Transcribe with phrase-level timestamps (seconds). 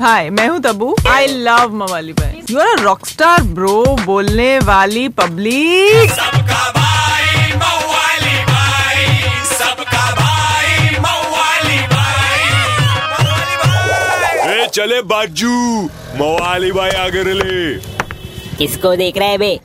[0.00, 5.08] हाय मैं हूँ Tabu I love मवाली भाई। You are rock star bro बोलने वाली
[5.20, 9.06] पब्लिक सबका भाई मवाली भाई।
[9.52, 12.50] सबका भाई मवाली भाई।
[13.22, 15.54] मवाली भाई ए चले बाजू।
[16.20, 17.74] मवाली भाई आगे ले
[18.58, 19.58] किसको देख रहा है बे?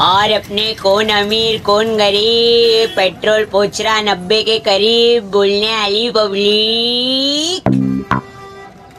[0.00, 7.72] और अपने कौन अमीर कौन गरीब पेट्रोल पूछ रहा नब्बे के करीब बोलने वाली पब्लिक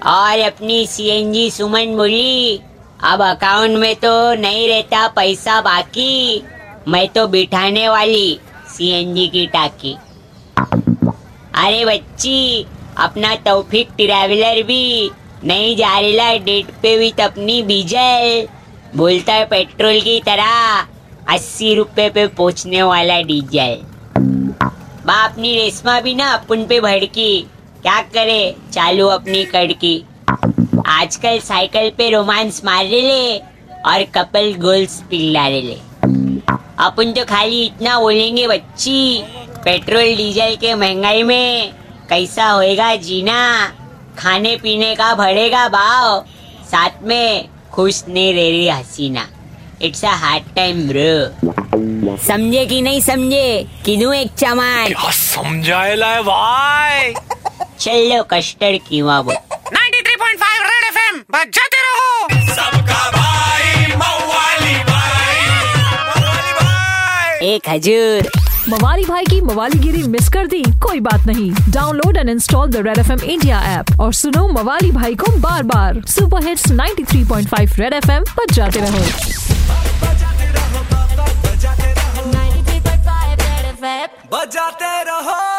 [0.05, 2.59] और अपनी सीएनजी सुमन बोली
[3.03, 6.43] अब अकाउंट में तो नहीं रहता पैसा बाकी।
[6.87, 9.95] मैं तो बिठाने वाली सीएनजी की टाकी।
[11.55, 12.65] अरे बच्ची,
[12.97, 15.11] अपना तौफिक ट्रैवलर भी,
[15.43, 18.47] नहीं जा रेला डेट पे भी अपनी डीजल।
[18.95, 23.81] बोलता है पेट्रोल की तरह अस्सी रुपए पे पहुँचने वाला डीजल।
[25.05, 27.47] बापनी रेशमा भी ना अपन पे भड़की।
[27.85, 28.55] क्या करे?
[28.73, 30.05] चालू अपनी कड़की।
[30.85, 33.37] आजकल साइकिल पे रोमांस मार ले
[33.85, 35.77] और कपल गोल्स पिघला ले।
[36.79, 39.23] अपन तो खाली इतना बोलेंगे, बच्ची।
[39.65, 41.73] पेट्रोल, डीजल के महँगाई में
[42.09, 43.67] कैसा होएगा जीना?
[44.17, 46.25] खाने पीने का बढ़ेगा भाव।
[46.71, 49.27] साथ में खुश नहीं रह रही हसीना।
[49.81, 53.67] It's a hard time bro समझे कि नहीं समझे?
[53.85, 54.93] किदू एक चमान
[56.03, 57.13] है भाई?
[57.79, 59.35] चलो कस्टर्ड कीवा बोल
[59.73, 65.35] 93.5 रेड एफएम बजाते रहो। सबका भाई मवाली भाई।
[66.09, 68.29] मवाली भाई। एक हजूर
[68.69, 72.97] मवाली भाई की मवालीगिरी मिस कर दी कोई बात नहीं। Download and install the Red
[72.97, 77.93] F M India app और सुनो मवाली भाई को बार बार super hits 93.5 Red
[77.93, 79.03] F M पर जाते रहो।
[84.33, 85.54] बजाते रहो।